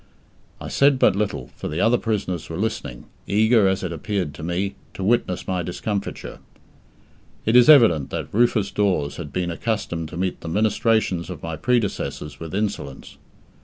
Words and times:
I 0.59 0.67
said 0.67 0.97
but 0.97 1.15
little, 1.15 1.51
for 1.55 1.67
the 1.67 1.79
other 1.79 1.99
prisoners 1.99 2.49
were 2.49 2.57
listening, 2.57 3.05
eager, 3.27 3.67
as 3.67 3.83
it 3.83 3.91
appeared 3.91 4.33
to 4.33 4.41
me, 4.43 4.73
to 4.95 5.03
witness 5.03 5.47
my 5.47 5.61
discomfiture. 5.61 6.39
It 7.45 7.55
is 7.55 7.69
evident 7.69 8.09
that 8.09 8.33
Rufus 8.33 8.71
Dawes 8.71 9.17
had 9.17 9.31
been 9.31 9.51
accustomed 9.51 10.09
to 10.09 10.17
meet 10.17 10.41
the 10.41 10.49
ministrations 10.49 11.29
of 11.29 11.43
my 11.43 11.55
predecessors 11.55 12.39
with 12.39 12.55
insolence. 12.55 13.17